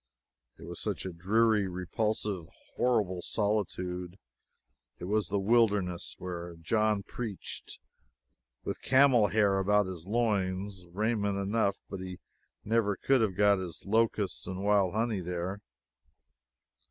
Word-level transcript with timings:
It 0.57 0.63
was 0.63 0.81
such 0.81 1.05
a 1.05 1.13
dreary, 1.13 1.67
repulsive, 1.67 2.47
horrible 2.73 3.21
solitude! 3.21 4.17
It 4.97 5.03
was 5.05 5.27
the 5.27 5.37
"wilderness" 5.37 6.15
where 6.17 6.55
John 6.59 7.03
preached, 7.03 7.77
with 8.63 8.81
camel's 8.81 9.33
hair 9.33 9.59
about 9.59 9.85
his 9.85 10.07
loins 10.07 10.87
raiment 10.91 11.37
enough 11.37 11.77
but 11.87 11.99
he 11.99 12.17
never 12.65 12.97
could 12.97 13.21
have 13.21 13.37
got 13.37 13.59
his 13.59 13.83
locusts 13.85 14.47
and 14.47 14.63
wild 14.63 14.95
honey 14.95 15.21
here. 15.21 15.61